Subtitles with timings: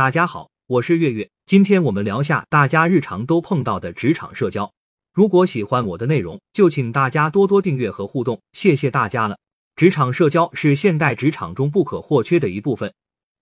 [0.00, 4.72] 大家好，我是月月，今天我们聊下大家日常都碰到的职场社交。
[5.12, 9.36] 如果喜欢我的内容，就请大家多多订阅和互动，谢谢大家了。
[9.76, 12.90] 职场社交是现代职场中不可或缺的一部分，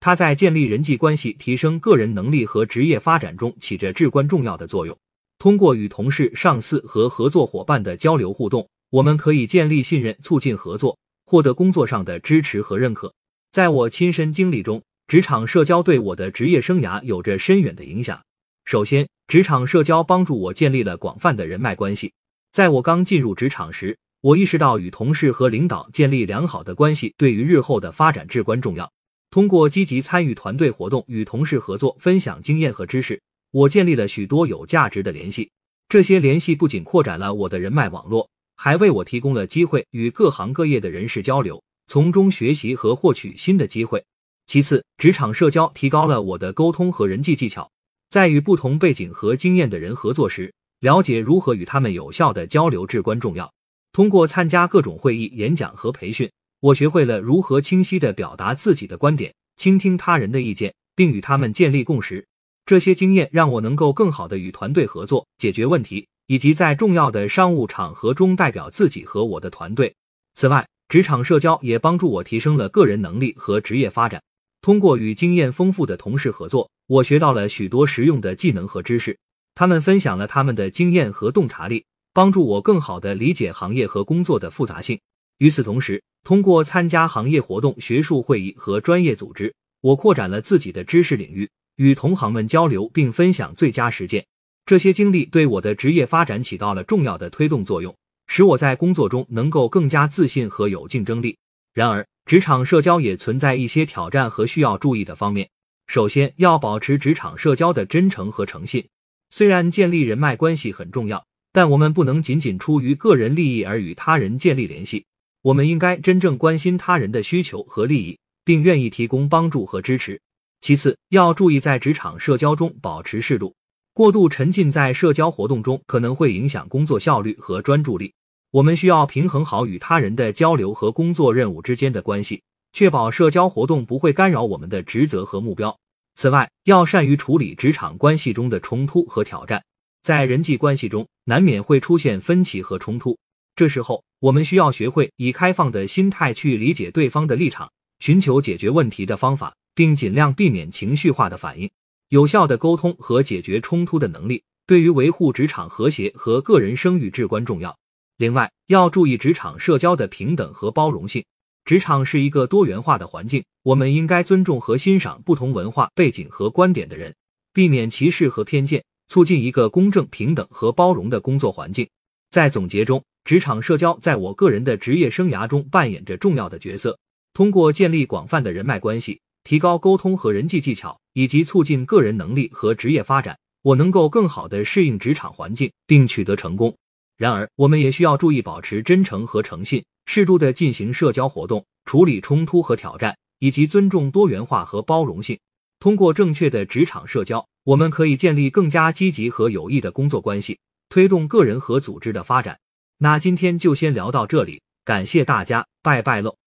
[0.00, 4.98] 它在建立人际关系、提升个人能力和职业发展中起着至关重要的作用。
[5.38, 13.14] 通过与同事、上司和合作伙伴的交流互动，我们可以建立信任，促进合作，获得工作上的支持和认可。
[13.52, 18.22] 在我亲身经历中，职场社交对我的职业生涯有着深远的影响。
[18.64, 22.12] 首先，职场社交帮助我建立了广泛的人脉关系。
[22.52, 28.88] 在我刚进入职场时，我意识到与同事和领导建立良好的关系对于日后的发展至关重要。
[29.32, 35.50] 通过积极参与团队活动，与同事合作，分享经验和知识，我建立了许多有价值的联系。
[35.88, 44.04] 这些联系不仅扩展了我的人脉网络，还为我提供了机会与各行各业的人士交流，从中学习和获取新的机会。
[44.50, 47.70] 其次，职场社交提高了我的沟通和人际技巧。
[48.08, 53.48] 在与不同背景和经验的人合作时，了解如何与他们有效的交流至关重要。
[53.92, 62.26] 通过参加各种会议、演讲和培训，我学会了如何清晰地表达自己的观点，倾听他人的意见，并与他们建立共识。
[62.66, 69.94] 这些经验让我能够更好地与团队合作、解决问题，以及在重要的商务场合中代表自己和我的团队。
[70.34, 74.20] 此外，职场社交也帮助我提升了个人能力和职业发展。
[74.62, 79.16] 通过与经验丰富的同事合作，我学到了许多实用的技能和知识。
[79.54, 85.00] 他们分享了他们的经验和洞察力，帮助我更好地理解行业和工作的复杂性。
[85.38, 94.26] 与此同时，通过参加行业活动、学术会议和专业组织，我扩展了自己的知识领域，与同行们交流并分享最佳实践。
[94.66, 97.94] 这些经历对我的职业发展起到了重要的推动作用，
[98.26, 101.38] 使我在工作中能够更加自信和有竞争力。
[101.72, 105.48] 然而，职场社交也存在一些挑战和需要注意的方面。
[105.86, 108.86] 首先，要保持职场社交的真诚和诚信。
[109.30, 115.04] 虽然建立人脉关系很重要，但我们不能仅仅出于个人利益而与他人建立联系。
[115.42, 120.20] 我们应该真正关心他人的需求和利益，并愿意提供帮助和支持。
[120.60, 123.54] 其次，要注意在职场社交中保持适度。
[123.94, 128.12] 过度沉浸在社交活动中，可能会影响工作效率和专注力。
[128.52, 135.78] 我们需要平衡好与他人的交流和工作任务之间的关系，确保社交活动不会干扰我们的职责和目标。
[136.16, 139.62] 此外，要善于处理职场关系中的冲突和挑战。
[140.02, 143.16] 在人际关系中，难免会出现分歧和冲突，
[143.54, 147.70] 这时候我们需要学会以开放的心态去理解对方的立场，
[148.00, 151.70] 寻求解决问题的方法，并尽量避免情绪化的反应。
[152.08, 157.76] 有效的沟通和解决冲突的能力，对于维护职场和谐和个人声誉至关重要。
[158.20, 161.24] 另外，要注意职场社交的平等和包容性。
[161.64, 167.14] 职场是一个多元化的环境，我们应该尊重和欣赏不同文化背景和观点的人，
[167.54, 171.88] 避免歧视和偏见，促进一个公正、平等和包容的工作环境。
[172.30, 176.98] 在总结中，职场社交在我个人的职业生涯中扮演着重要的角色。
[177.32, 186.76] 通过建立广泛的人脉关系，提高沟通和人际技巧，以及促进个人能力和职业发展，我能够更好地适应职场环境，并取得成功。
[187.20, 195.38] 然而，我们也需要注意保持真诚和诚信，适度的进行社交活动，处理冲突和挑战，以及尊重多元化和包容性。
[195.80, 200.58] 通过正确的职场社交，我们可以建立更加积极和有益的工作关系，
[200.88, 202.58] 推动个人和组织的发展。
[202.96, 206.39] 那今天就先聊到这里，感谢大家，拜拜喽。